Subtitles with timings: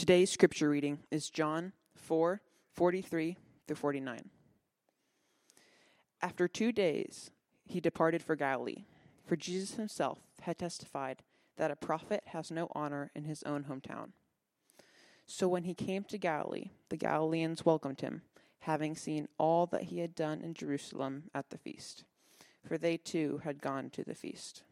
[0.00, 2.40] Today's scripture reading is John 4
[2.72, 4.30] 43 through 49.
[6.22, 7.30] After two days,
[7.66, 8.86] he departed for Galilee,
[9.26, 11.22] for Jesus himself had testified
[11.58, 14.12] that a prophet has no honor in his own hometown.
[15.26, 18.22] So when he came to Galilee, the Galileans welcomed him,
[18.60, 22.04] having seen all that he had done in Jerusalem at the feast,
[22.66, 24.62] for they too had gone to the feast.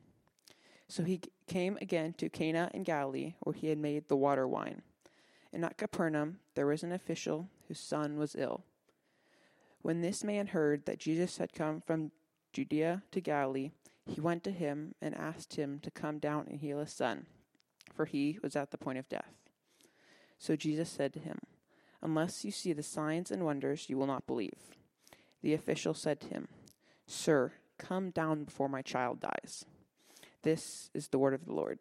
[0.88, 4.80] So he came again to Cana in Galilee, where he had made the water wine.
[5.52, 8.64] And at Capernaum there was an official whose son was ill.
[9.82, 12.10] When this man heard that Jesus had come from
[12.52, 13.70] Judea to Galilee,
[14.04, 17.26] he went to him and asked him to come down and heal his son,
[17.94, 19.34] for he was at the point of death.
[20.38, 21.38] So Jesus said to him,
[22.00, 24.54] Unless you see the signs and wonders, you will not believe.
[25.42, 26.48] The official said to him,
[27.06, 29.64] Sir, come down before my child dies.
[30.42, 31.80] This is the word of the Lord.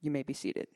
[0.00, 0.68] You may be seated.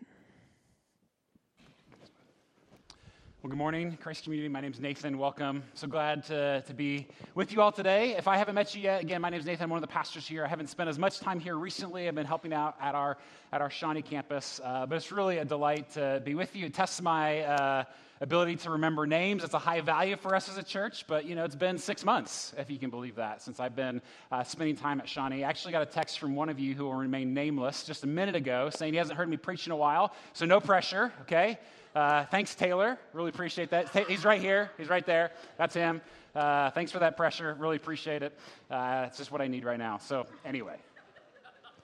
[3.44, 4.48] Well, good morning, Christ Community.
[4.48, 5.19] My name is Nathan.
[5.19, 5.64] Welcome.
[5.74, 8.16] So glad to, to be with you all today.
[8.16, 9.64] If I haven't met you yet, again, my name is Nathan.
[9.64, 10.46] I'm one of the pastors here.
[10.46, 12.08] I haven't spent as much time here recently.
[12.08, 13.19] I've been helping out at our,
[13.52, 14.62] at our Shawnee campus.
[14.64, 16.64] Uh, but it's really a delight to be with you.
[16.64, 17.84] It tests my uh,
[18.22, 19.44] ability to remember names.
[19.44, 22.02] It's a high value for us as a church, but, you know, it's been six
[22.02, 24.00] months, if you can believe that, since I've been
[24.32, 25.44] uh, spending time at Shawnee.
[25.44, 28.06] I actually got a text from one of you who will remain nameless just a
[28.06, 31.58] minute ago saying he hasn't heard me preach in a while, so no pressure, okay?
[31.95, 32.98] Uh, thanks, Taylor.
[33.12, 33.89] Really appreciate that.
[34.09, 34.70] He's right here.
[34.77, 35.31] He's right there.
[35.59, 36.00] That's him.
[36.34, 37.56] Uh, thanks for that pressure.
[37.59, 38.37] Really appreciate it.
[38.69, 39.98] Uh, it's just what I need right now.
[39.98, 40.77] So, anyway,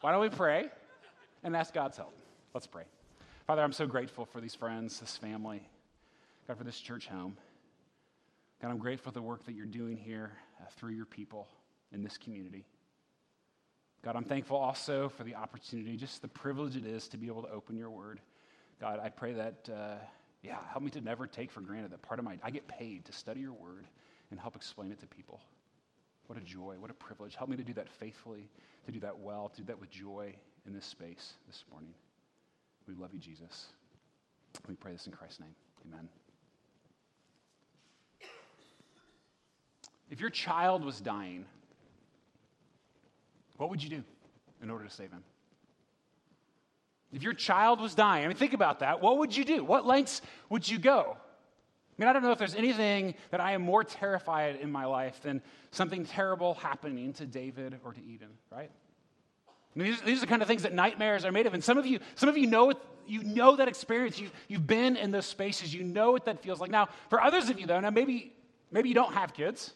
[0.00, 0.68] why don't we pray
[1.44, 2.12] and ask God's help?
[2.52, 2.82] Let's pray.
[3.46, 5.62] Father, I'm so grateful for these friends, this family,
[6.48, 7.36] God, for this church home.
[8.60, 11.46] God, I'm grateful for the work that you're doing here uh, through your people
[11.92, 12.64] in this community.
[14.02, 17.42] God, I'm thankful also for the opportunity, just the privilege it is to be able
[17.42, 18.18] to open your word.
[18.80, 19.96] God, I pray that, uh,
[20.42, 23.04] yeah, help me to never take for granted that part of my, I get paid
[23.04, 23.86] to study your word
[24.30, 25.40] and help explain it to people.
[26.26, 27.34] What a joy, what a privilege.
[27.34, 28.48] Help me to do that faithfully,
[28.86, 30.32] to do that well, to do that with joy
[30.66, 31.92] in this space this morning.
[32.88, 33.66] We love you, Jesus.
[34.66, 35.54] We pray this in Christ's name.
[35.86, 36.08] Amen.
[40.10, 41.44] If your child was dying,
[43.58, 44.02] what would you do
[44.62, 45.22] in order to save him?
[47.12, 49.00] If your child was dying, I mean, think about that.
[49.00, 49.64] What would you do?
[49.64, 51.16] What lengths would you go?
[51.16, 54.86] I mean, I don't know if there's anything that I am more terrified in my
[54.86, 58.70] life than something terrible happening to David or to Eden, right?
[59.48, 61.54] I mean, these, these are the kind of things that nightmares are made of.
[61.54, 62.72] And some of you, some of you know,
[63.06, 64.18] you know that experience.
[64.18, 65.74] You, you've been in those spaces.
[65.74, 66.70] You know what that feels like.
[66.70, 68.32] Now, for others of you, though, now maybe,
[68.70, 69.72] maybe you don't have kids,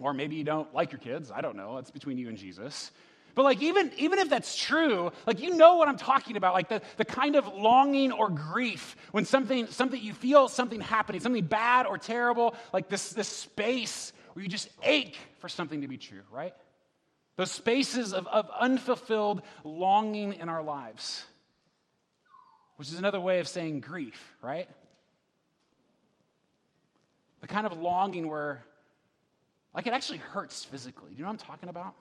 [0.00, 1.30] or maybe you don't like your kids.
[1.30, 1.78] I don't know.
[1.78, 2.90] It's between you and Jesus.
[3.38, 6.68] But like even, even if that's true, like you know what I'm talking about, like
[6.68, 11.44] the, the kind of longing or grief when something, something you feel something happening, something
[11.44, 15.96] bad or terrible, like this, this space where you just ache for something to be
[15.96, 16.52] true, right?
[17.36, 21.24] Those spaces of, of unfulfilled longing in our lives,
[22.74, 24.68] which is another way of saying grief, right?
[27.40, 28.64] The kind of longing where,
[29.76, 31.10] like, it actually hurts physically.
[31.10, 31.94] Do you know what I'm talking about?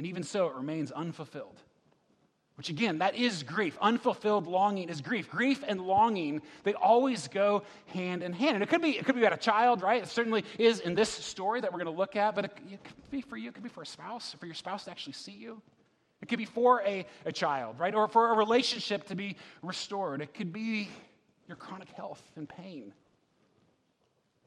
[0.00, 1.60] And even so, it remains unfulfilled.
[2.54, 3.76] Which again, that is grief.
[3.82, 5.28] Unfulfilled longing is grief.
[5.28, 8.54] Grief and longing, they always go hand in hand.
[8.54, 10.02] And it could be, it could be about a child, right?
[10.02, 12.82] It certainly is in this story that we're going to look at, but it, it
[12.82, 15.12] could be for you, it could be for a spouse, for your spouse to actually
[15.12, 15.60] see you.
[16.22, 17.94] It could be for a, a child, right?
[17.94, 20.22] Or for a relationship to be restored.
[20.22, 20.88] It could be
[21.46, 22.94] your chronic health and pain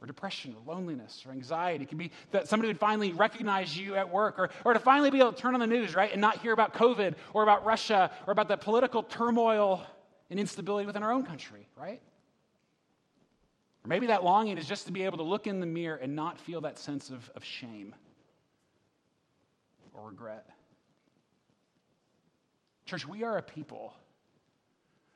[0.03, 1.85] or depression or loneliness or anxiety.
[1.85, 5.09] It can be that somebody would finally recognize you at work or, or to finally
[5.09, 7.65] be able to turn on the news, right, and not hear about COVID or about
[7.65, 9.81] Russia or about the political turmoil
[10.29, 12.01] and instability within our own country, right?
[13.85, 16.13] Or maybe that longing is just to be able to look in the mirror and
[16.13, 17.95] not feel that sense of, of shame
[19.93, 20.45] or regret.
[22.85, 23.93] Church, we are a people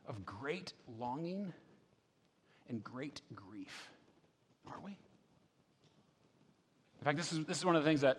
[0.08, 1.52] of great longing
[2.70, 3.90] and great grief.
[4.70, 4.92] Aren't we?
[7.00, 8.18] In fact, this is, this is one of the things that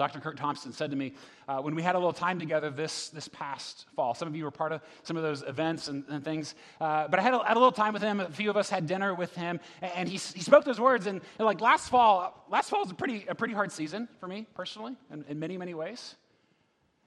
[0.00, 0.18] Dr.
[0.18, 1.12] Curt Thompson said to me
[1.46, 4.14] uh, when we had a little time together this, this past fall.
[4.14, 6.54] Some of you were part of some of those events and, and things.
[6.80, 8.18] Uh, but I had a, had a, little time with him.
[8.18, 9.60] A few of us had dinner with him.
[9.82, 11.06] And, and he, he spoke those words.
[11.06, 14.26] And, and, like last fall, last fall was a pretty, a pretty hard season for
[14.26, 16.14] me personally in, in many, many ways.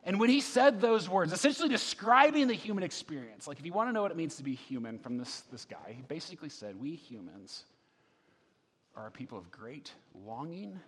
[0.04, 3.90] And when he said those words, essentially describing the human experience, like if you want
[3.90, 6.80] to know what it means to be human from this, this guy, he basically said,
[6.80, 7.64] We humans
[8.96, 9.92] are a people of great
[10.26, 10.80] longing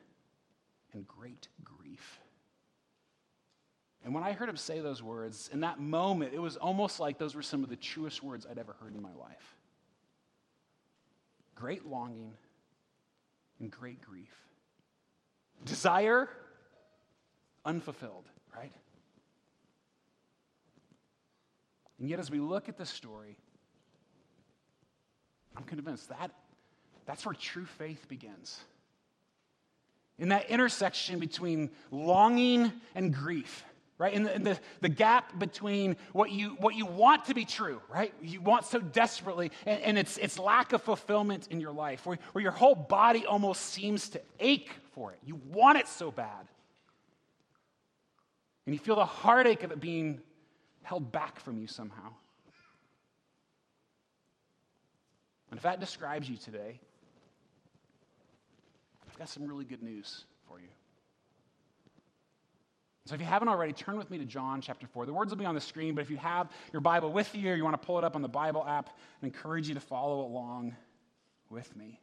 [0.94, 2.20] and great grief.
[4.04, 7.18] And when I heard him say those words, in that moment, it was almost like
[7.18, 9.56] those were some of the truest words I'd ever heard in my life.
[11.56, 12.34] Great longing
[13.60, 14.34] and great grief.
[15.64, 16.30] Desire
[17.66, 18.26] unfulfilled,
[18.56, 18.72] right?
[21.98, 23.38] And yet, as we look at this story,
[25.58, 26.32] I'm convinced that
[27.06, 28.60] that's where true faith begins.
[30.18, 33.66] In that intersection between longing and grief,
[33.98, 34.14] right?
[34.14, 37.82] In the, in the, the gap between what you, what you want to be true,
[37.90, 38.14] right?
[38.22, 42.18] You want so desperately, and, and it's, it's lack of fulfillment in your life, where,
[42.32, 45.20] where your whole body almost seems to ache for it.
[45.26, 46.48] You want it so bad.
[48.66, 50.22] And you feel the heartache of it being
[50.82, 52.14] held back from you somehow.
[55.52, 56.80] And if that describes you today,
[59.16, 60.68] I've got some really good news for you.
[63.06, 65.06] So if you haven't already, turn with me to John chapter 4.
[65.06, 67.54] The words will be on the screen, but if you have your Bible with you
[67.54, 68.90] or you want to pull it up on the Bible app,
[69.24, 70.76] I encourage you to follow along
[71.50, 72.02] with me.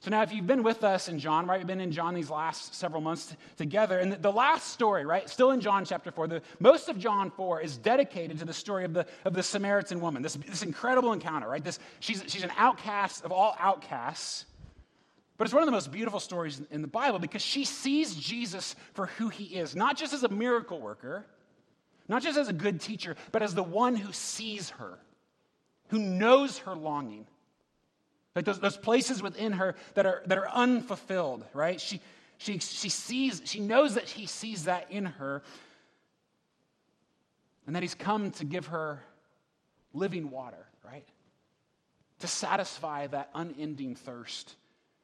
[0.00, 2.28] So now, if you've been with us in John, right, we've been in John these
[2.28, 6.10] last several months t- together, and the, the, last story, right, still in John chapter
[6.10, 9.42] 4, the, most of John 4 is dedicated to the story of the, of the
[9.42, 11.64] Samaritan woman, this, this incredible encounter, right?
[11.64, 14.44] This, she's, she's an outcast of all outcasts,
[15.40, 18.76] but it's one of the most beautiful stories in the Bible because she sees Jesus
[18.92, 21.24] for who he is, not just as a miracle worker,
[22.08, 24.98] not just as a good teacher, but as the one who sees her,
[25.88, 27.26] who knows her longing
[28.36, 31.80] like those, those places within her that are, that are unfulfilled, right?
[31.80, 32.02] She,
[32.36, 35.42] she, she sees, she knows that he sees that in her
[37.66, 39.02] and that he's come to give her
[39.94, 41.08] living water, right?
[42.18, 44.56] To satisfy that unending thirst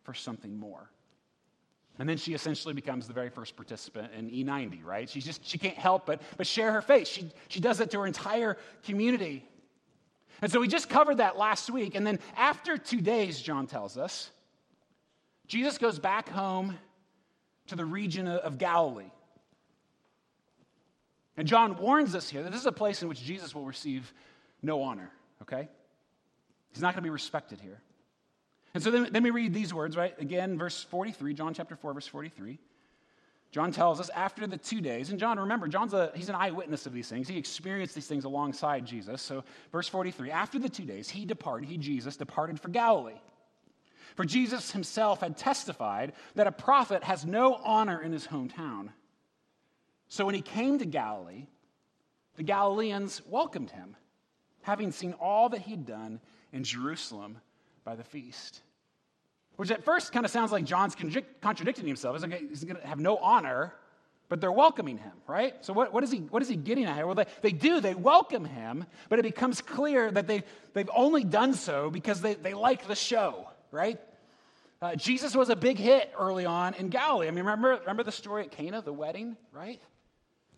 [0.07, 0.89] for something more.
[1.99, 5.09] And then she essentially becomes the very first participant in E90, right?
[5.09, 7.09] She just she can't help but, but share her faith.
[7.09, 9.45] She, she does it to her entire community.
[10.41, 11.95] And so we just covered that last week.
[11.95, 14.31] And then after two days, John tells us,
[15.47, 16.79] Jesus goes back home
[17.69, 19.11] to the region of Galilee.
[21.39, 24.13] And John warns us here that this is a place in which Jesus will receive
[24.63, 25.11] no honor,
[25.43, 25.69] okay?
[26.71, 27.81] He's not going to be respected here.
[28.77, 30.15] And so then, then we read these words, right?
[30.21, 32.59] Again, verse 43, John chapter 4, verse 43.
[33.51, 36.85] John tells us after the two days, and John, remember, John's a, he's an eyewitness
[36.85, 37.27] of these things.
[37.27, 39.23] He experienced these things alongside Jesus.
[39.23, 43.19] So, verse 43 after the two days, he departed, he, Jesus, departed for Galilee.
[44.15, 48.91] For Jesus himself had testified that a prophet has no honor in his hometown.
[50.09, 51.47] So, when he came to Galilee,
[52.35, 53.97] the Galileans welcomed him,
[54.61, 56.21] having seen all that he had done
[56.53, 57.39] in Jerusalem
[57.87, 58.61] by the feast.
[59.55, 60.95] Which at first kind of sounds like John's
[61.41, 62.23] contradicting himself.
[62.23, 63.73] He's, going to have no honor,
[64.29, 65.55] but they're welcoming him, right?
[65.65, 67.07] So what, what, is, he, what is he getting at here?
[67.07, 70.43] Well, they, they do, they welcome him, but it becomes clear that they,
[70.75, 73.99] they've only done so because they, they like the show, right?
[74.83, 77.29] Uh, Jesus was a big hit early on in Galilee.
[77.29, 79.81] I mean, remember, remember the story at Cana, the wedding, right?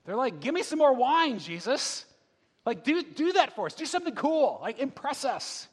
[0.06, 2.04] They're like, give me some more wine, Jesus.
[2.66, 3.74] Like, do, do that for us.
[3.74, 4.58] Do something cool.
[4.60, 5.68] Like, impress us.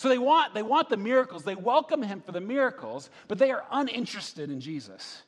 [0.00, 3.50] So they want, they want the miracles, they welcome him for the miracles, but they
[3.50, 5.22] are uninterested in Jesus.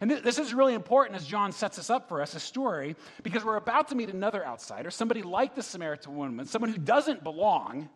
[0.00, 3.44] And this is really important as John sets this up for us, a story, because
[3.44, 7.88] we're about to meet another outsider, somebody like the Samaritan woman, someone who doesn't belong.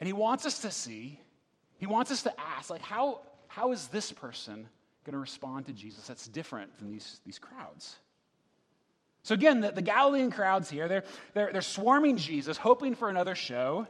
[0.00, 1.20] And he wants us to see,
[1.78, 4.68] he wants us to ask, like, how, how is this person
[5.04, 7.94] going to respond to Jesus that's different than these, these crowds?
[9.26, 11.02] So, again, the, the Galilean crowds here, they're,
[11.34, 13.88] they're, they're swarming Jesus, hoping for another show,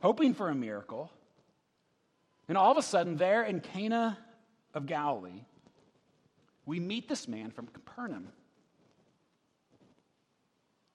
[0.00, 1.10] hoping for a miracle.
[2.48, 4.16] And all of a sudden, there in Cana
[4.72, 5.44] of Galilee,
[6.64, 8.28] we meet this man from Capernaum.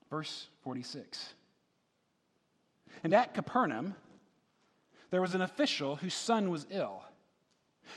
[0.09, 1.35] Verse 46.
[3.03, 3.93] And at Capernaum,
[5.11, 7.03] there was an official whose son was ill.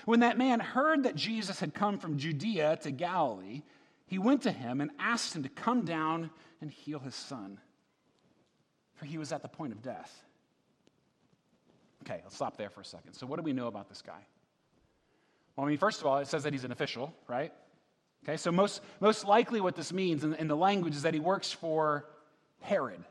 [0.05, 3.63] When that man heard that Jesus had come from Judea to Galilee,
[4.11, 7.61] he went to him and asked him to come down and heal his son,
[8.97, 10.25] for he was at the point of death.
[12.03, 13.15] Okay, let's stop there for a second.
[13.15, 14.27] So, what do we know about this guy?
[15.55, 17.53] Well, I mean, first of all, it says that he's an official, right?
[18.25, 21.21] Okay, so most, most likely what this means in, in the language is that he
[21.21, 22.05] works for
[22.59, 23.05] Herod.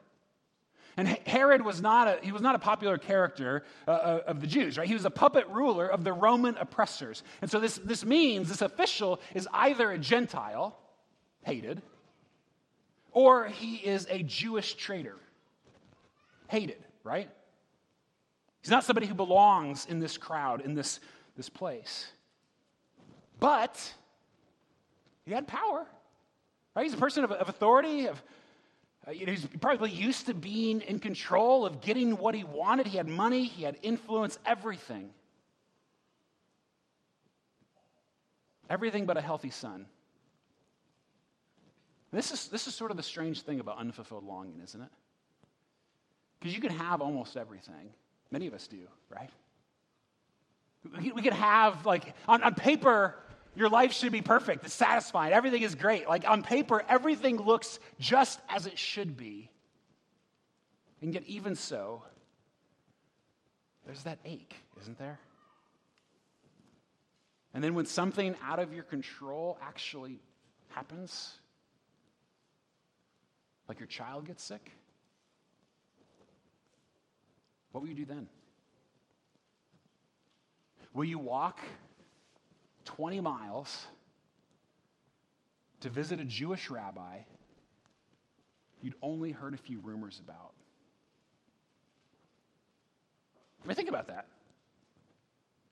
[0.97, 4.47] And Herod was not a, he was not a popular character uh, uh, of the
[4.47, 4.85] Jews, right?
[4.85, 7.23] He was a puppet ruler of the Roman oppressors.
[7.41, 10.77] And so this, this means this official is either a Gentile,
[11.43, 11.81] hated,
[13.11, 15.15] or he is a Jewish traitor,
[16.47, 17.29] hated, right?
[18.61, 20.99] He's not somebody who belongs in this crowd, in this,
[21.37, 22.07] this place.
[23.39, 23.93] But
[25.25, 25.85] He had power.
[26.75, 26.83] Right?
[26.83, 28.21] He's a person of, of authority, of,
[29.07, 32.87] uh, you know, he's probably used to being in control of getting what he wanted.
[32.87, 35.11] He had money, he had influence, everything.
[38.69, 39.85] Everything but a healthy son.
[42.11, 44.89] This is, this is sort of the strange thing about unfulfilled longing, isn't it?
[46.39, 47.93] Because you can have almost everything.
[48.31, 49.29] Many of us do, right?
[51.13, 53.15] We, can have, like, on, on paper,
[53.55, 54.63] your life should be perfect.
[54.63, 55.33] It's satisfying.
[55.33, 56.07] Everything is great.
[56.07, 59.49] Like on paper, everything looks just as it should be.
[61.01, 62.03] And yet, even so,
[63.85, 65.19] there's that ache, isn't there?
[67.53, 70.19] And then when something out of your control actually
[70.69, 71.33] happens,
[73.69, 74.71] like your child gets sick,
[77.71, 78.27] what will you do then?
[80.93, 81.59] Will you walk
[82.85, 83.85] 20 miles
[85.79, 87.19] to visit a Jewish rabbi
[88.81, 90.53] you'd only heard a few rumors about.
[93.63, 94.27] I mean, think about that.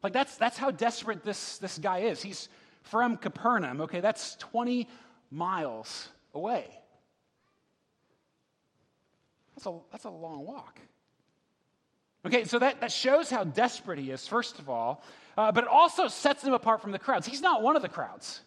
[0.04, 2.22] Like, that's, that's how desperate this, this guy is.
[2.22, 2.50] He's
[2.84, 4.00] from Capernaum, okay?
[4.00, 4.88] That's 20
[5.32, 6.66] miles away.
[9.58, 10.80] That's a, that's a long walk.
[12.28, 15.02] Okay, so that, that shows how desperate he is, first of all,
[15.36, 17.26] uh, but it also sets him apart from the crowds.
[17.26, 18.42] He's not one of the crowds.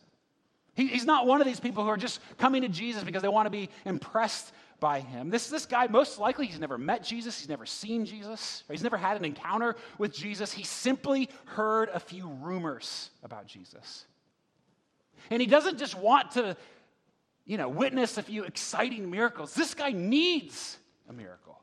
[0.74, 3.28] He, he's not one of these people who are just coming to Jesus because they
[3.28, 5.30] want to be impressed by him.
[5.30, 8.96] This, this guy, most likely, he's never met Jesus, he's never seen Jesus, he's never
[8.96, 10.52] had an encounter with Jesus.
[10.52, 14.06] He simply heard a few rumors about Jesus.
[15.28, 16.56] And he doesn't just want to,
[17.46, 19.54] you know, witness a few exciting miracles.
[19.54, 20.78] This guy needs
[21.10, 21.60] a miracle.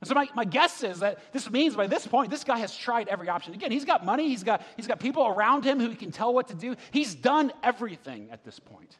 [0.00, 2.74] And so my, my guess is that this means by this point, this guy has
[2.74, 3.54] tried every option.
[3.54, 6.32] Again, he's got money, he's got, he's got people around him who he can tell
[6.32, 6.74] what to do.
[6.90, 8.96] He's done everything at this point.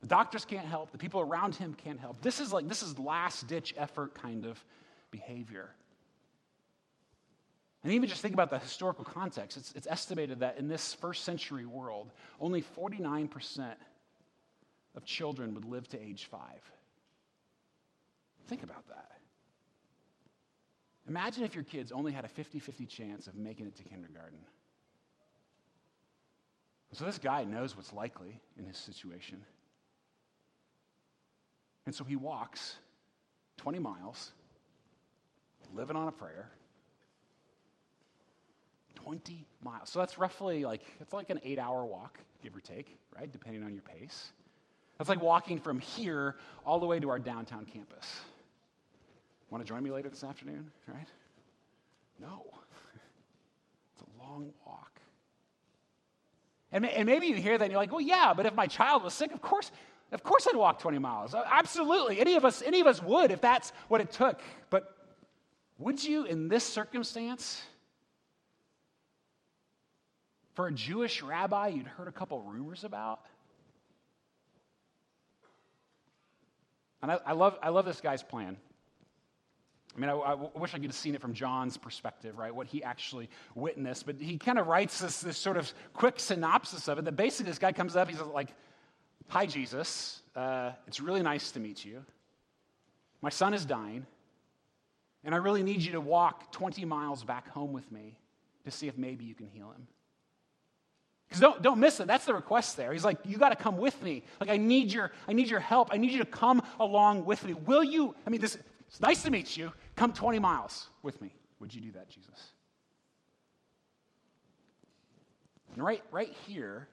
[0.00, 2.20] The doctors can't help, the people around him can't help.
[2.20, 4.62] This is like, this is last ditch effort kind of
[5.10, 5.70] behavior.
[7.82, 9.56] And even just think about the historical context.
[9.56, 13.74] It's, it's estimated that in this first century world, only 49%
[14.98, 16.60] of children would live to age five.
[18.48, 19.12] Think about that.
[21.08, 24.40] Imagine if your kids only had a 50 50 chance of making it to kindergarten.
[26.92, 29.40] So this guy knows what's likely in his situation.
[31.86, 32.76] And so he walks
[33.58, 34.32] 20 miles,
[35.72, 36.50] living on a prayer.
[38.96, 39.90] 20 miles.
[39.90, 43.30] So that's roughly like, it's like an eight hour walk, give or take, right?
[43.30, 44.32] Depending on your pace.
[44.98, 46.34] That's like walking from here
[46.66, 48.20] all the way to our downtown campus.
[49.48, 51.08] Want to join me later this afternoon, right?
[52.20, 52.44] No.
[53.94, 55.00] It's a long walk.
[56.70, 59.02] And, and maybe you hear that and you're like, well, yeah, but if my child
[59.02, 59.72] was sick, of course,
[60.12, 61.34] of course I'd walk 20 miles.
[61.34, 62.20] Absolutely.
[62.20, 64.40] Any of us, any of us would if that's what it took.
[64.70, 64.94] But
[65.78, 67.62] would you in this circumstance?
[70.54, 73.20] For a Jewish rabbi you'd heard a couple rumors about?
[77.02, 78.56] And I, I, love, I love this guy's plan.
[79.96, 82.54] I mean, I, I, wish I could have seen it from John's perspective, right?
[82.54, 84.06] What he actually witnessed.
[84.06, 87.50] But he kind of writes this, this sort of quick synopsis of it that basically
[87.50, 88.54] this guy comes up, he's like,
[89.30, 90.22] Hi, Jesus.
[90.34, 92.02] Uh, it's really nice to meet you.
[93.20, 94.06] My son is dying,
[95.22, 98.16] and I really need you to walk 20 miles back home with me
[98.64, 99.86] to see if maybe you can heal him.
[101.28, 102.06] Because don't, don't miss it.
[102.06, 102.92] That's the request there.
[102.92, 104.22] He's like, you got to come with me.
[104.40, 105.88] Like, I need your, I need your help.
[105.92, 107.52] I need you to come along with me.
[107.52, 108.14] Will you?
[108.26, 108.56] I mean, this,
[108.88, 109.72] it's nice to meet you.
[109.94, 111.34] Come 20 miles with me.
[111.60, 112.52] Would you do that, Jesus?
[115.74, 116.88] And right, right here,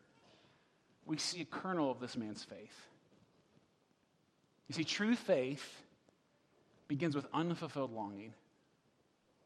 [1.05, 2.87] we see a kernel of this man's faith.
[4.67, 5.81] You see, true faith
[6.87, 8.33] begins with unfulfilled longing.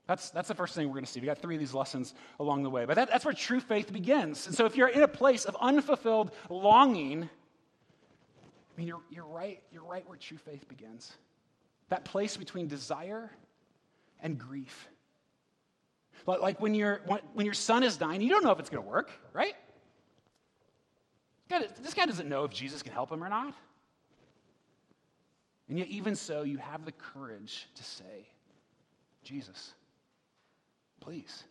[0.10, 1.20] That's, that's the first thing we're going to see.
[1.20, 2.86] We got three of these lessons along the way.
[2.86, 4.48] But that, that's where true faith begins.
[4.48, 9.62] And so if you're in a place of unfulfilled longing, I mean, you're, you're, right,
[9.72, 11.14] you're right where true faith begins
[11.90, 13.30] that place between desire
[14.20, 14.90] and grief.
[16.26, 16.98] Like when, you
[17.34, 19.54] when your son is dying, you don't know if it's going to work, right?
[21.84, 23.54] This guy doesn't know if Jesus can help him or not.
[25.68, 28.28] And yet, even so, you have the courage to say,
[29.24, 29.74] Jesus,
[31.00, 31.44] please.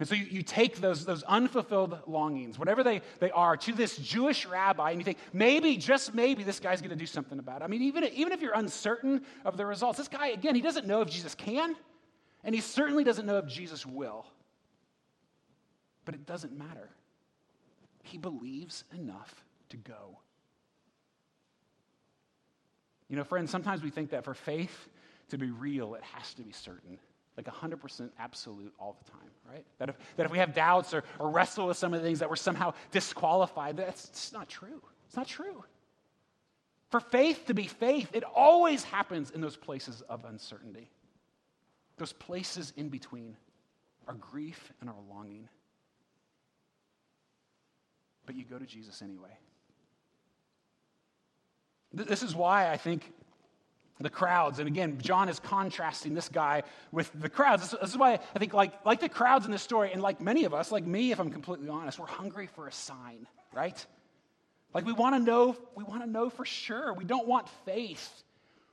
[0.00, 3.96] And so you, you take those, those unfulfilled longings, whatever they, they are, to this
[3.96, 7.62] Jewish rabbi, and you think, maybe, just maybe, this guy's going to do something about
[7.62, 7.64] it.
[7.64, 10.86] I mean, even, even if you're uncertain of the results, this guy, again, he doesn't
[10.86, 11.76] know if Jesus can,
[12.42, 14.26] and he certainly doesn't know if Jesus will.
[16.04, 16.90] But it doesn't matter.
[18.02, 20.18] He believes enough to go.
[23.08, 24.88] You know, friends, sometimes we think that for faith
[25.28, 26.98] to be real, it has to be certain,
[27.36, 29.64] like 100% absolute all the time, right?
[29.78, 32.20] That if, that if we have doubts or, or wrestle with some of the things
[32.20, 34.80] that we're somehow disqualified, that's not true.
[35.06, 35.64] It's not true.
[36.90, 40.88] For faith to be faith, it always happens in those places of uncertainty,
[41.96, 43.36] those places in between
[44.06, 45.48] our grief and our longing.
[48.26, 49.36] But you go to Jesus anyway.
[51.92, 53.12] This is why I think
[54.00, 57.70] the crowds, and again, John is contrasting this guy with the crowds.
[57.70, 60.44] This, is why I think, like, like the crowds in this story, and like many
[60.44, 63.86] of us, like me, if I'm completely honest, we're hungry for a sign, right?
[64.74, 66.92] Like we want to know, we want to know for sure.
[66.92, 68.24] We don't want faith.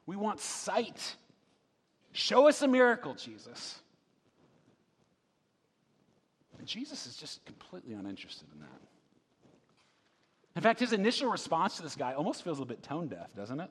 [0.07, 1.15] We want sight.
[2.11, 3.79] Show us a miracle, Jesus.
[6.57, 8.81] And Jesus is just completely uninterested in that.
[10.55, 13.59] In fact, his initial response to this guy almost feels a bit tone deaf, doesn't
[13.59, 13.69] it?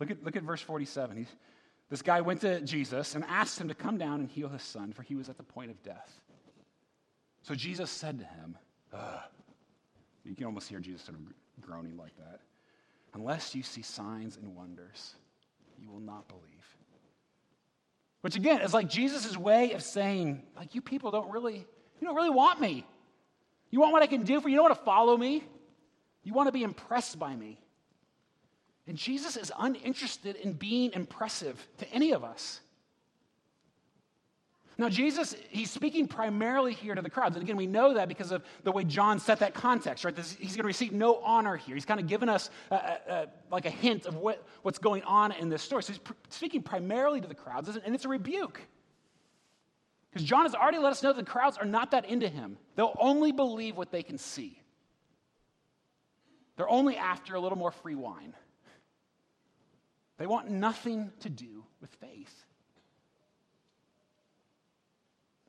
[0.00, 1.16] Look at, look at verse 47.
[1.16, 1.28] He's,
[1.90, 4.92] this guy went to Jesus and asked him to come down and heal his son,
[4.92, 6.20] for he was at the point of death.
[7.42, 8.56] So Jesus said to him,
[8.92, 9.20] Ugh.
[10.24, 11.24] You can almost hear Jesus sort of
[11.60, 12.40] groaning like that.
[13.14, 15.14] Unless you see signs and wonders,
[15.78, 16.44] you will not believe.
[18.20, 22.14] Which again is like Jesus' way of saying, like, you people don't really, you don't
[22.14, 22.86] really want me.
[23.70, 24.52] You want what I can do for you.
[24.52, 25.42] You don't want to follow me.
[26.22, 27.58] You want to be impressed by me.
[28.90, 32.60] And Jesus is uninterested in being impressive to any of us.
[34.78, 37.36] Now, Jesus, he's speaking primarily here to the crowds.
[37.36, 40.16] And again, we know that because of the way John set that context, right?
[40.16, 41.76] This, he's going to receive no honor here.
[41.76, 45.04] He's kind of given us a, a, a, like a hint of what, what's going
[45.04, 45.84] on in this story.
[45.84, 48.60] So he's pr- speaking primarily to the crowds, and it's a rebuke.
[50.10, 52.58] Because John has already let us know that the crowds are not that into him.
[52.74, 54.60] They'll only believe what they can see.
[56.56, 58.34] They're only after a little more free wine.
[60.20, 62.44] They want nothing to do with faith.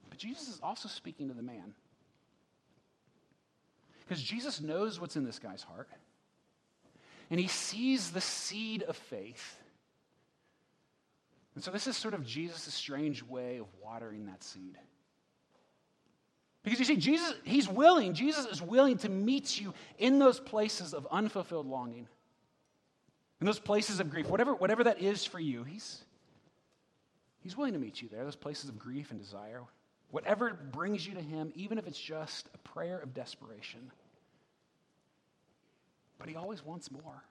[0.09, 1.73] But Jesus is also speaking to the man.
[3.99, 5.89] Because Jesus knows what's in this guy's heart.
[7.29, 9.57] And he sees the seed of faith.
[11.55, 14.77] And so, this is sort of Jesus' strange way of watering that seed.
[16.63, 20.93] Because you see, Jesus, he's willing, Jesus is willing to meet you in those places
[20.93, 22.07] of unfulfilled longing,
[23.41, 26.03] in those places of grief, whatever, whatever that is for you, he's,
[27.41, 29.63] he's willing to meet you there, those places of grief and desire.
[30.11, 33.91] Whatever brings you to him, even if it's just a prayer of desperation.
[36.19, 37.23] But he always wants more.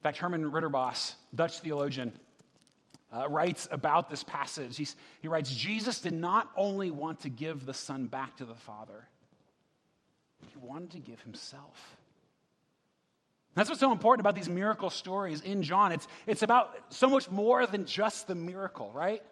[0.00, 2.12] In fact, Herman Ridderbos, Dutch theologian,
[3.10, 4.76] uh, writes about this passage.
[4.76, 8.54] He's, he writes Jesus did not only want to give the Son back to the
[8.54, 9.08] Father,
[10.42, 11.96] he wanted to give himself.
[13.54, 15.92] That's what's so important about these miracle stories in John.
[15.92, 19.22] It's, it's about so much more than just the miracle, right?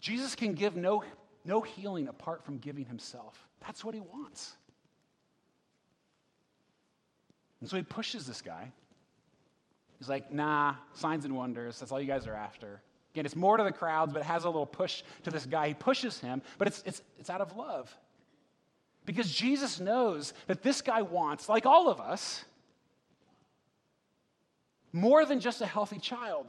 [0.00, 1.02] Jesus can give no,
[1.44, 3.46] no healing apart from giving himself.
[3.66, 4.56] That's what he wants.
[7.60, 8.72] And so he pushes this guy
[9.98, 11.80] He's like, nah, signs and wonders.
[11.80, 12.80] That's all you guys are after.
[13.14, 15.68] Again, it's more to the crowds, but it has a little push to this guy.
[15.68, 17.94] He pushes him, but it's, it's, it's out of love.
[19.04, 22.44] Because Jesus knows that this guy wants, like all of us,
[24.92, 26.46] more than just a healthy child.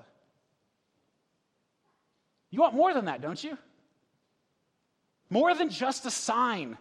[2.52, 3.58] You want more than that, don't you?
[5.30, 6.78] More than just a sign.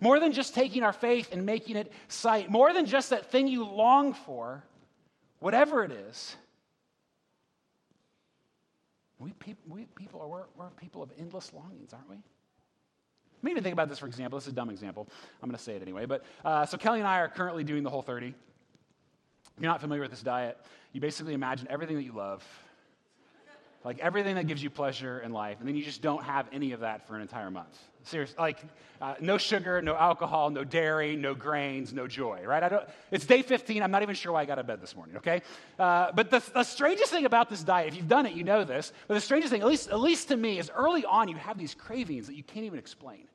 [0.00, 2.50] More than just taking our faith and making it sight.
[2.50, 4.62] More than just that thing you long for
[5.40, 6.36] whatever it is.
[9.18, 9.32] We,
[9.66, 12.16] we people are we're, we're people of endless longings, aren't we?
[13.42, 14.38] Maybe think about this, for example.
[14.38, 15.08] This is a dumb example.
[15.42, 16.06] I'm going to say it anyway.
[16.06, 18.34] But uh, so Kelly and I are currently doing the whole 30.
[19.56, 20.58] If you're not familiar with this diet,
[20.92, 22.44] you basically imagine everything that you love,
[23.84, 26.72] like everything that gives you pleasure in life, and then you just don't have any
[26.72, 27.78] of that for an entire month.
[28.02, 28.58] Seriously, like
[29.00, 32.62] uh, no sugar, no alcohol, no dairy, no grains, no joy, right?
[32.62, 33.82] I don't, it's day 15.
[33.82, 35.40] I'm not even sure why I got out of bed this morning, okay?
[35.78, 38.62] Uh, but the, the strangest thing about this diet, if you've done it, you know
[38.62, 41.36] this, but the strangest thing, at least, at least to me, is early on you
[41.36, 43.26] have these cravings that you can't even explain.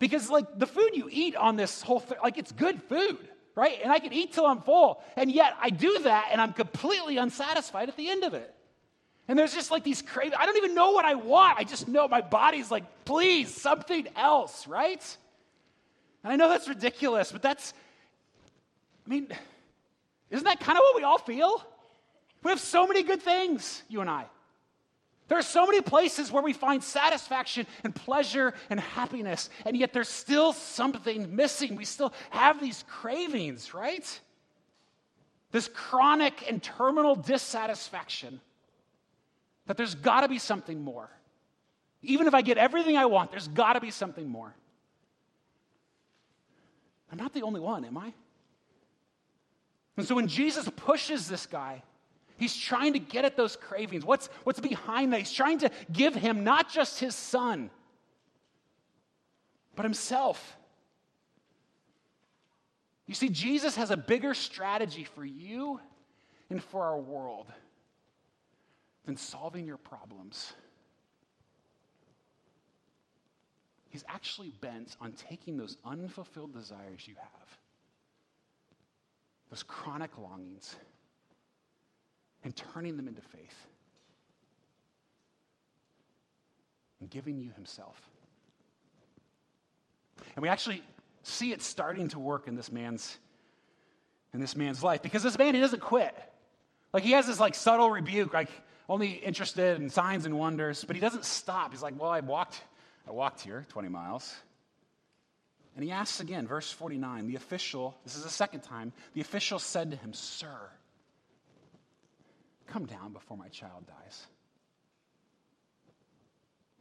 [0.00, 3.78] Because, like, the food you eat on this whole thing, like, it's good food, right?
[3.82, 5.02] And I can eat till I'm full.
[5.16, 8.54] And yet I do that and I'm completely unsatisfied at the end of it.
[9.28, 10.34] And there's just like these cravings.
[10.38, 11.58] I don't even know what I want.
[11.58, 15.16] I just know my body's like, please, something else, right?
[16.24, 17.72] And I know that's ridiculous, but that's,
[19.06, 19.28] I mean,
[20.30, 21.64] isn't that kind of what we all feel?
[22.42, 24.26] We have so many good things, you and I.
[25.28, 29.92] There are so many places where we find satisfaction and pleasure and happiness, and yet
[29.92, 31.76] there's still something missing.
[31.76, 34.20] We still have these cravings, right?
[35.50, 38.40] This chronic and terminal dissatisfaction
[39.66, 41.08] that there's got to be something more.
[42.02, 44.54] Even if I get everything I want, there's got to be something more.
[47.10, 48.12] I'm not the only one, am I?
[49.96, 51.82] And so when Jesus pushes this guy,
[52.36, 54.04] he's trying to get at those cravings.
[54.04, 55.20] What's, what's behind that?
[55.20, 57.70] He's trying to give him not just his son,
[59.74, 60.56] but himself.
[63.06, 65.80] You see, Jesus has a bigger strategy for you
[66.50, 67.46] and for our world
[69.04, 70.52] than solving your problems.
[73.90, 77.58] He's actually bent on taking those unfulfilled desires you have,
[79.50, 80.76] those chronic longings,
[82.44, 83.66] and turning them into faith
[87.00, 88.00] and giving you Himself.
[90.34, 90.82] And we actually
[91.22, 93.18] see it starting to work in this man's
[94.34, 96.14] in this man's life because this man he doesn't quit.
[96.92, 98.48] Like he has this like subtle rebuke, like
[98.88, 101.72] only interested in signs and wonders, but he doesn't stop.
[101.72, 102.62] He's like, "Well, I walked
[103.06, 104.34] I walked here 20 miles.
[105.74, 109.58] And he asks again, verse 49, the official, this is the second time, the official
[109.58, 110.70] said to him, Sir,
[112.72, 114.26] come down before my child dies.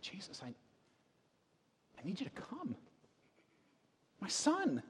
[0.01, 2.75] Jesus, I, I need you to come.
[4.21, 4.81] My son.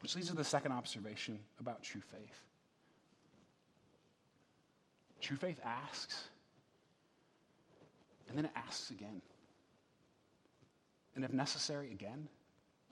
[0.00, 2.42] Which leads to the second observation about true faith.
[5.20, 6.28] True faith asks,
[8.28, 9.20] and then it asks again.
[11.16, 12.28] And if necessary, again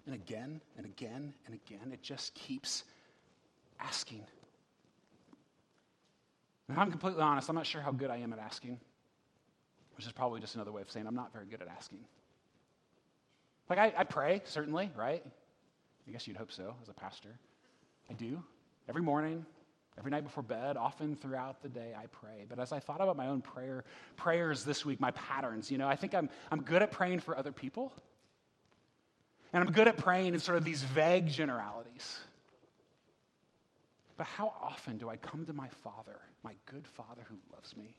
[0.06, 1.92] and again and again and again.
[1.92, 2.84] It just keeps
[3.80, 4.24] asking.
[6.68, 8.80] And I'm completely honest, I'm not sure how good I am at asking,
[9.96, 12.00] which is probably just another way of saying I'm not very good at asking.
[13.68, 15.24] Like, I, I pray, certainly, right?
[16.06, 17.38] I guess you'd hope so as a pastor.
[18.10, 18.42] I do.
[18.88, 19.44] Every morning,
[19.98, 22.44] Every night before bed, often throughout the day, I pray.
[22.48, 23.84] But as I thought about my own prayer,
[24.16, 27.36] prayers this week, my patterns, you know, I think I'm, I'm good at praying for
[27.36, 27.92] other people.
[29.54, 32.18] And I'm good at praying in sort of these vague generalities.
[34.16, 37.94] But how often do I come to my Father, my good Father who loves me,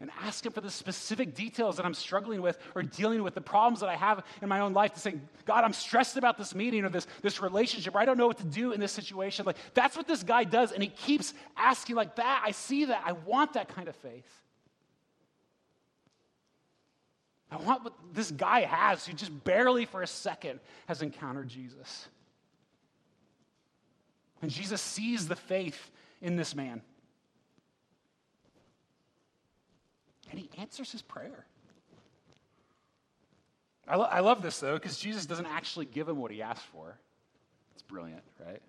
[0.00, 3.42] and ask Him for the specific details that I'm struggling with or dealing with, the
[3.42, 6.54] problems that I have in my own life, to say, God, I'm stressed about this
[6.54, 9.44] meeting or this, this relationship, or I don't know what to do in this situation.
[9.44, 10.72] Like, that's what this guy does.
[10.72, 12.42] And he keeps asking, like, that.
[12.46, 13.02] I see that.
[13.04, 14.24] I want that kind of faith.
[17.50, 22.06] I want what this guy has who just barely for a second has encountered Jesus.
[24.42, 25.90] And Jesus sees the faith
[26.22, 26.82] in this man.
[30.30, 31.44] and he answers his prayer.
[33.86, 36.64] I, lo- I love this, though, because Jesus doesn't actually give him what he asked
[36.66, 36.96] for.
[37.74, 38.62] It's brilliant, right?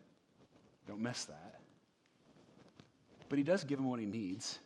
[0.88, 1.60] Don't miss that.
[3.30, 4.58] But he does give him what he needs.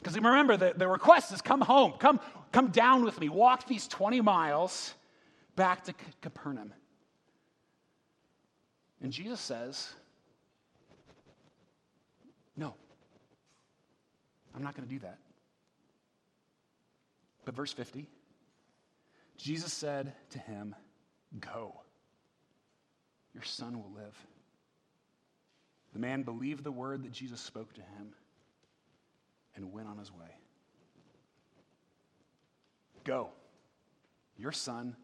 [0.00, 2.18] Because remember, the, the request is come home, come,
[2.50, 4.94] come down with me, walk these 20 miles
[5.54, 6.72] back to C- Capernaum.
[9.02, 9.92] And Jesus says,
[12.56, 12.74] No,
[14.54, 15.18] I'm not going to do that.
[17.44, 18.08] But verse 50
[19.36, 20.74] Jesus said to him,
[21.40, 21.80] Go,
[23.34, 24.16] your son will live.
[25.92, 28.14] The man believed the word that Jesus spoke to him
[29.56, 30.36] and went on his way.
[33.04, 33.30] Go,
[34.38, 34.94] your son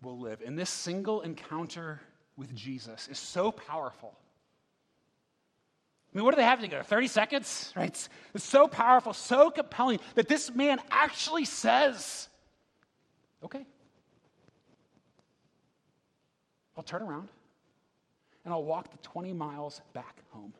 [0.00, 0.42] will live.
[0.42, 2.00] In this single encounter
[2.36, 4.14] with Jesus is so powerful
[6.16, 6.82] I mean, what do they have together?
[6.82, 7.74] 30 seconds?
[7.76, 7.88] Right?
[7.88, 12.30] It's, it's so powerful, so compelling that this man actually says,
[13.44, 13.66] okay,
[16.74, 17.28] I'll turn around
[18.46, 20.54] and I'll walk the 20 miles back home.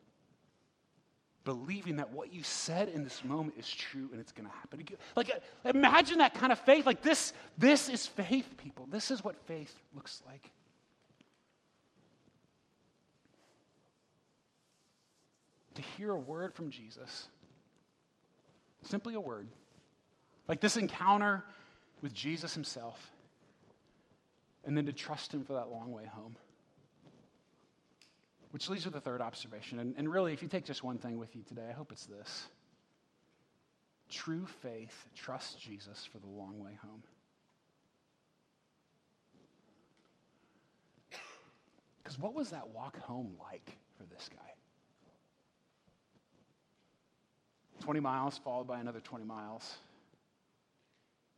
[1.44, 4.80] Believing that what you said in this moment is true and it's going to happen
[4.80, 4.98] again.
[5.16, 5.30] Like,
[5.64, 6.84] imagine that kind of faith.
[6.84, 8.86] Like, this, this is faith, people.
[8.90, 10.50] This is what faith looks like.
[15.76, 17.28] To hear a word from Jesus.
[18.82, 19.48] Simply a word.
[20.48, 21.44] Like this encounter
[22.02, 23.12] with Jesus himself.
[24.64, 26.36] And then to trust him for that long way home.
[28.50, 29.78] Which leads to the third observation.
[29.78, 32.06] And, and really, if you take just one thing with you today, I hope it's
[32.06, 32.46] this.
[34.10, 37.02] True faith trusts Jesus for the long way home.
[42.02, 44.55] Because what was that walk home like for this guy?
[47.86, 49.76] 20 miles, followed by another 20 miles.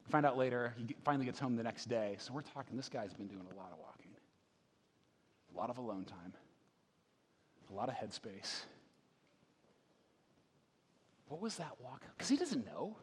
[0.08, 2.16] Find out later, he finally gets home the next day.
[2.18, 4.12] So we're talking, this guy's been doing a lot of walking,
[5.54, 6.32] a lot of alone time,
[7.70, 8.62] a lot of headspace.
[11.28, 12.00] What was that walk?
[12.16, 12.96] Because he doesn't know.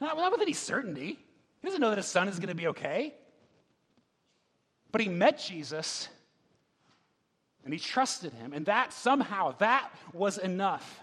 [0.00, 1.16] Not, not with any certainty.
[1.62, 3.14] He doesn't know that his son is going to be okay.
[4.90, 6.08] But he met Jesus
[7.64, 8.52] and he trusted him.
[8.52, 11.02] And that somehow, that was enough.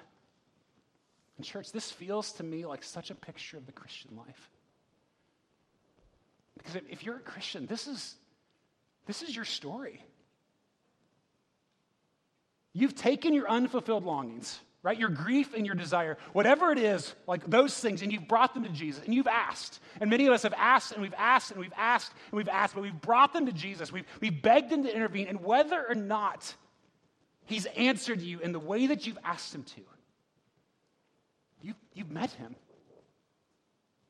[1.37, 4.49] And, church, this feels to me like such a picture of the Christian life.
[6.57, 8.15] Because if you're a Christian, this is,
[9.05, 10.03] this is your story.
[12.73, 14.97] You've taken your unfulfilled longings, right?
[14.97, 18.63] Your grief and your desire, whatever it is, like those things, and you've brought them
[18.63, 19.79] to Jesus and you've asked.
[19.99, 22.75] And many of us have asked and we've asked and we've asked and we've asked,
[22.75, 23.91] but we've brought them to Jesus.
[23.91, 25.27] We've, we've begged him to intervene.
[25.27, 26.53] And whether or not
[27.45, 29.81] he's answered you in the way that you've asked him to,
[31.95, 32.55] you've, met him.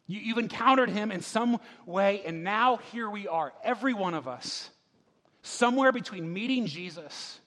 [0.07, 4.27] You, you've encountered him in some way, and now here we are, every one of
[4.27, 4.69] us,
[5.41, 7.39] somewhere between meeting Jesus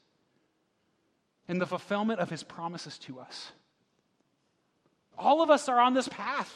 [1.48, 3.52] and the fulfillment of his promises to us.
[5.16, 6.54] All of us are on this path.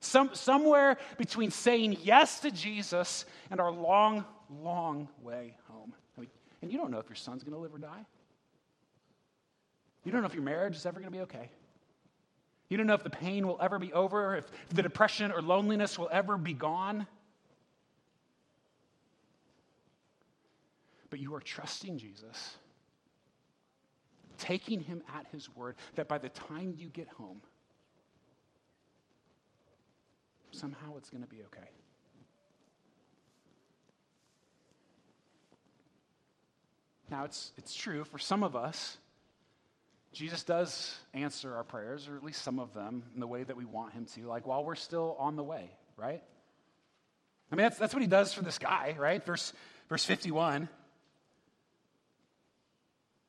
[0.00, 5.94] Some, somewhere between saying yes to Jesus and our long, long way home.
[6.18, 8.04] I mean, and you don't know if your son's going to live or die.
[10.04, 11.48] You don't know if your marriage is ever going to be okay.
[12.68, 15.98] You don't know if the pain will ever be over, if the depression or loneliness
[15.98, 17.06] will ever be gone.
[21.10, 22.56] But you are trusting Jesus
[24.38, 27.40] taking him at his word that by the time you get home,
[30.50, 31.68] somehow it's going to be okay.
[37.10, 38.98] Now, it's, it's true for some of us,
[40.14, 43.56] Jesus does answer our prayers, or at least some of them, in the way that
[43.56, 46.22] we want him to, like while we're still on the way, right?
[47.50, 49.24] I mean, that's, that's what he does for this guy, right?
[49.24, 49.52] Verse,
[49.88, 50.68] verse 51.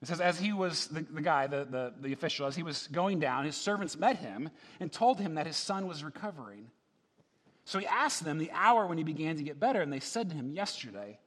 [0.02, 2.88] It says, as he was, the, the guy, the, the, the official, as he was
[2.88, 6.68] going down, his servants met him and told him that his son was recovering.
[7.64, 10.30] So he asked them the hour when he began to get better, and they said
[10.30, 11.18] to him, Yesterday,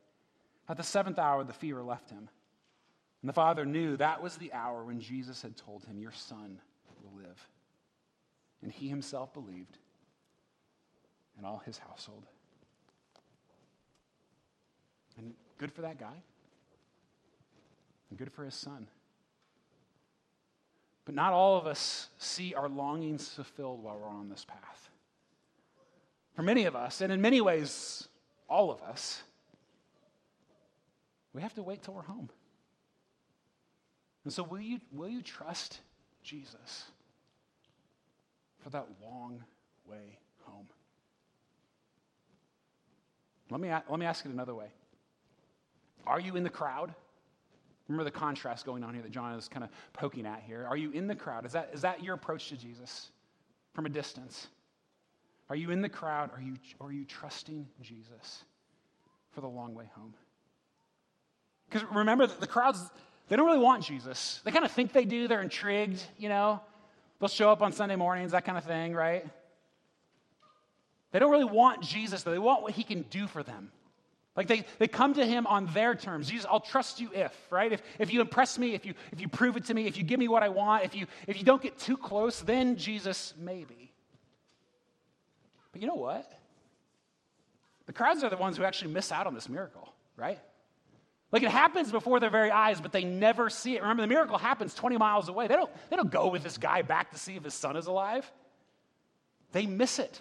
[0.68, 2.28] at the seventh hour, the fever left him.
[3.22, 6.60] And the father knew that was the hour when Jesus had told him, Your son
[7.02, 7.48] will live.
[8.62, 9.78] And he himself believed,
[11.36, 12.24] and all his household.
[15.16, 16.22] And good for that guy
[18.10, 18.86] and good for his son.
[21.04, 24.90] But not all of us see our longings fulfilled while we're on this path.
[26.34, 28.06] For many of us, and in many ways,
[28.48, 29.22] all of us,
[31.32, 32.30] we have to wait till we're home.
[34.28, 35.80] And so, will you, will you trust
[36.22, 36.84] Jesus
[38.58, 39.42] for that long
[39.88, 40.66] way home?
[43.50, 44.66] Let me, let me ask it another way
[46.06, 46.94] Are you in the crowd?
[47.88, 50.66] Remember the contrast going on here that John is kind of poking at here.
[50.68, 51.46] Are you in the crowd?
[51.46, 53.08] Is that, is that your approach to Jesus
[53.72, 54.48] from a distance?
[55.48, 56.32] Are you in the crowd?
[56.36, 58.44] Are you, are you trusting Jesus
[59.30, 60.12] for the long way home?
[61.70, 62.90] Because remember, the crowds,
[63.28, 64.40] they don't really want Jesus.
[64.44, 65.28] They kind of think they do.
[65.28, 66.60] They're intrigued, you know?
[67.18, 69.26] They'll show up on Sunday mornings, that kind of thing, right?
[71.10, 72.30] They don't really want Jesus, though.
[72.30, 73.70] They want what he can do for them.
[74.36, 76.28] Like they, they come to him on their terms.
[76.28, 77.72] Jesus, I'll trust you if, right?
[77.72, 80.04] If, if you impress me, if you, if you prove it to me, if you
[80.04, 83.34] give me what I want, if you, if you don't get too close, then Jesus,
[83.36, 83.92] maybe.
[85.72, 86.30] But you know what?
[87.86, 90.38] The crowds are the ones who actually miss out on this miracle, right?
[91.30, 93.82] Like it happens before their very eyes, but they never see it.
[93.82, 95.46] Remember, the miracle happens 20 miles away.
[95.46, 97.86] They don't, they don't go with this guy back to see if his son is
[97.86, 98.30] alive.
[99.52, 100.20] They miss it.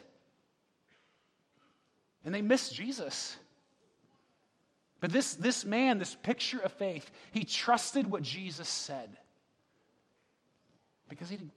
[2.25, 3.37] And they miss Jesus.
[4.99, 9.09] But this, this man, this picture of faith, he trusted what Jesus said
[11.07, 11.49] because he'd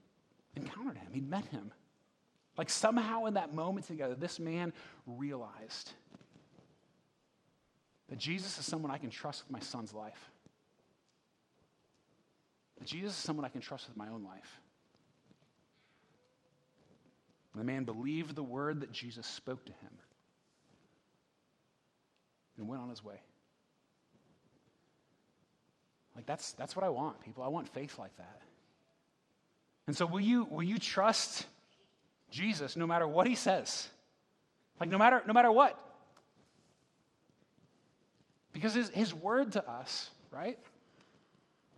[0.55, 1.73] encountered him, he'd met him.
[2.57, 4.73] Like somehow in that moment together, this man
[5.07, 5.93] realized
[8.11, 10.31] that Jesus is someone I can trust with my son's life.
[12.79, 14.61] That Jesus is someone I can trust with my own life.
[17.55, 19.91] the man believed the word that Jesus spoke to him
[22.57, 23.21] and went on his way.
[26.15, 27.43] Like that's that's what I want, people.
[27.43, 28.41] I want faith like that.
[29.87, 31.45] And so will you will you trust
[32.31, 33.89] Jesus no matter what he says?
[34.79, 35.79] Like no matter no matter what?
[38.61, 40.59] Because his, his word to us, right?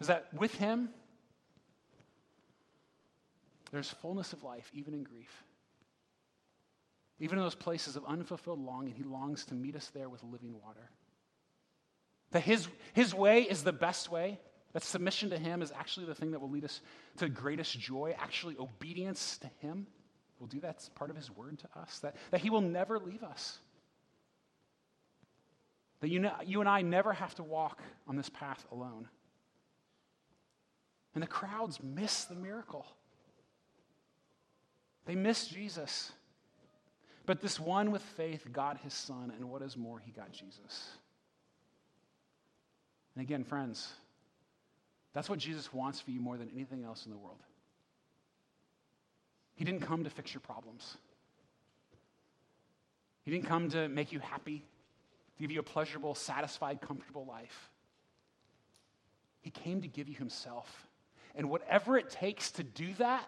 [0.01, 0.89] Is that with him
[3.73, 5.45] There's fullness of life, even in grief.
[7.19, 10.55] Even in those places of unfulfilled longing, He longs to meet us there with living
[10.63, 10.91] water.
[12.33, 14.39] That His, his way is the best way.
[14.75, 16.81] That submission to Him is actually the thing that will lead us
[17.19, 18.15] to greatest joy.
[18.19, 19.87] Actually, obedience to Him
[20.39, 20.77] will do that.
[20.77, 21.99] It's part of His word to us.
[22.01, 23.59] That, that He will never leave us.
[26.03, 29.09] That you, know, you and I never have to walk on this path alone.
[31.15, 32.85] And the crowds miss the miracle.
[35.07, 36.11] They miss Jesus.
[37.25, 40.91] But this one with faith got his son, and what is more, he got Jesus.
[43.15, 43.93] And again, friends,
[45.13, 47.39] that's what Jesus wants for you more than anything else in the world.
[49.55, 50.97] He didn't come to fix your problems.
[53.25, 54.65] He didn't come to make you happy
[55.39, 57.71] give you a pleasurable, satisfied, comfortable life.
[59.41, 60.87] He came to give you Himself.
[61.35, 63.27] And whatever it takes to do that,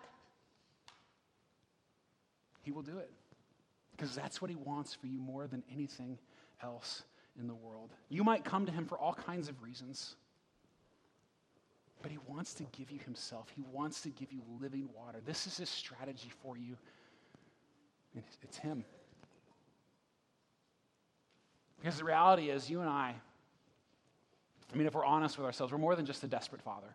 [2.63, 3.11] He will do it.
[3.97, 6.19] Because that's what He wants for you more than anything
[6.63, 7.03] else
[7.39, 7.91] in the world.
[8.09, 10.17] You might come to Him for all kinds of reasons,
[12.03, 13.49] but He wants to give you Himself.
[13.55, 15.19] He wants to give you living water.
[15.25, 16.77] This is His strategy for you.
[18.43, 18.85] It's Him.
[21.85, 23.15] Because the reality is, you and I,
[24.73, 26.87] I mean, if we're honest with ourselves, we're more than just a desperate father.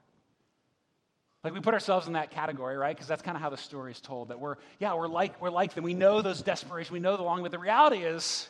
[1.44, 2.96] Like we put ourselves in that category, right?
[2.96, 4.30] Because that's kind of how the story is told.
[4.30, 5.84] That we're, yeah, we're like, we're like them.
[5.84, 6.92] We know those desperation.
[6.94, 7.44] We know the longing.
[7.44, 8.50] But the reality is,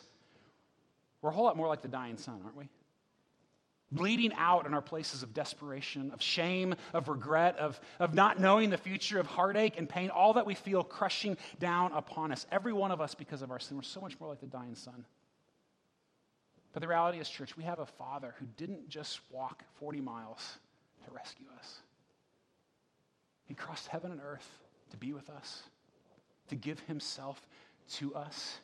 [1.20, 2.70] we're a whole lot more like the dying son, aren't we?
[3.92, 8.70] Bleeding out in our places of desperation, of shame, of regret, of, of not knowing
[8.70, 12.46] the future, of heartache and pain, all that we feel crushing down upon us.
[12.50, 14.74] Every one of us, because of our sin, we're so much more like the dying
[14.74, 15.04] son.
[16.72, 20.58] But the reality is, church, we have a Father who didn't just walk 40 miles
[21.04, 21.80] to rescue us.
[23.46, 24.48] He crossed heaven and earth
[24.90, 25.64] to be with us,
[26.48, 27.44] to give himself
[27.94, 28.58] to us,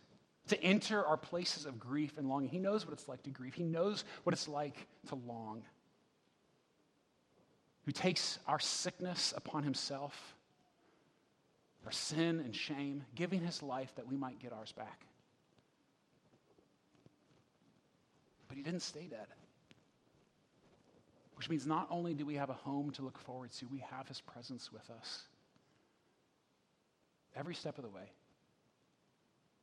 [0.49, 2.49] to enter our places of grief and longing.
[2.49, 5.65] He knows what it's like to grieve, he knows what it's like to long.
[7.85, 10.37] Who takes our sickness upon himself,
[11.85, 15.06] our sin and shame, giving his life that we might get ours back.
[18.49, 19.27] But he didn't stay dead.
[21.37, 24.09] Which means not only do we have a home to look forward to, we have
[24.09, 25.25] his presence with us
[27.37, 28.11] every step of the way.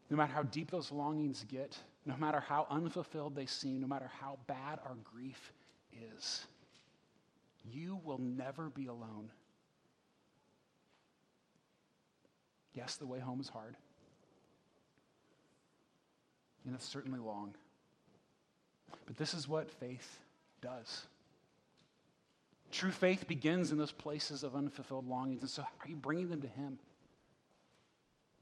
[0.09, 4.11] No matter how deep those longings get, no matter how unfulfilled they seem, no matter
[4.21, 5.51] how bad our grief
[6.15, 6.45] is,
[7.71, 9.29] you will never be alone.
[12.75, 13.75] Yes, the way home is hard,
[16.65, 17.53] and it's certainly long.
[19.05, 20.19] But this is what faith
[20.61, 21.03] does.
[22.71, 25.41] True faith begins in those places of unfulfilled longings.
[25.41, 26.79] And so, are you bringing them to Him?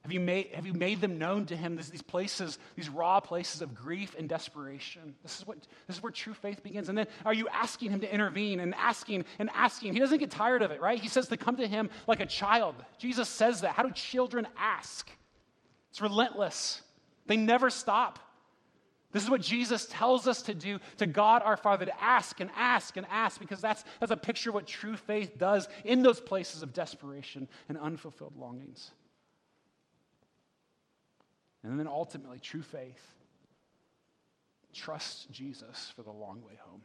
[0.04, 3.62] Have you made, have you made them known to Him, these places, these raw places
[3.62, 5.14] of grief and desperation?
[5.22, 6.90] This is, what, this is where true faith begins.
[6.90, 9.94] And then are you asking Him to intervene and asking and asking?
[9.94, 11.00] He doesn't get tired of it, right?
[11.00, 12.76] He says to come to Him like a child.
[12.98, 13.74] Jesus says that.
[13.74, 15.12] How do children ask?
[15.92, 16.82] It's relentless,
[17.28, 18.18] they never stop.
[19.12, 22.50] This is what Jesus tells us to do to God our Father, to ask and
[22.56, 26.20] ask and ask, because that's, that's a picture of what true faith does in those
[26.20, 28.92] places of desperation and unfulfilled longings.
[31.64, 33.02] And then ultimately, true faith
[34.74, 36.82] trusts Jesus for the long way home.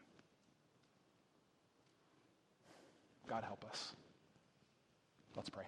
[3.28, 3.94] God help us.
[5.36, 5.64] Let's pray.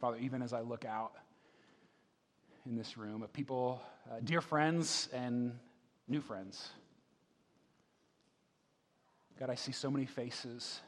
[0.00, 1.12] Father, even as I look out,
[2.66, 5.58] in this room of people, uh, dear friends and
[6.06, 6.70] new friends.
[9.38, 10.80] God, I see so many faces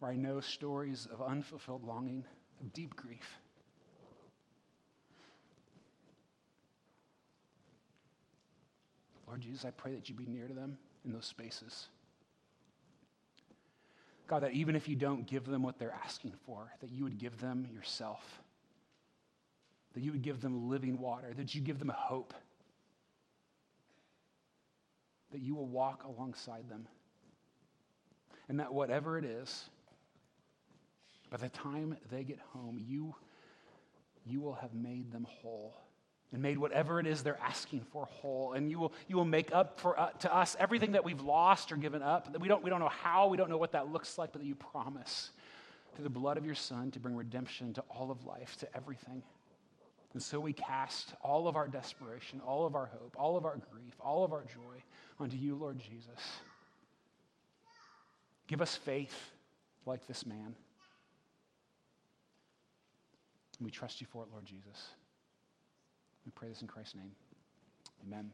[0.00, 2.24] where I know stories of unfulfilled longing,
[2.60, 3.38] of deep grief.
[9.26, 11.88] Lord Jesus, I pray that you be near to them in those spaces.
[14.26, 17.18] God, that even if you don't give them what they're asking for, that you would
[17.18, 18.42] give them yourself
[19.94, 22.34] that you would give them living water, that you give them hope,
[25.32, 26.86] that you will walk alongside them.
[28.48, 29.64] And that whatever it is,
[31.30, 33.14] by the time they get home, you,
[34.26, 35.74] you will have made them whole
[36.32, 38.52] and made whatever it is they're asking for whole.
[38.54, 41.70] And you will, you will make up for, uh, to us everything that we've lost
[41.70, 42.32] or given up.
[42.32, 44.40] That we don't, we don't know how, we don't know what that looks like, but
[44.42, 45.30] that you promise
[45.94, 49.22] through the blood of your Son to bring redemption to all of life, to everything.
[50.14, 53.58] And so we cast all of our desperation, all of our hope, all of our
[53.72, 54.82] grief, all of our joy
[55.18, 56.40] unto you, Lord Jesus.
[58.46, 59.32] Give us faith
[59.86, 60.54] like this man.
[63.60, 64.88] We trust you for it, Lord Jesus.
[66.24, 67.12] We pray this in Christ's name.
[68.06, 68.30] Amen.